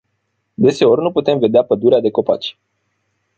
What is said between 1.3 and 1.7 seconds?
vedea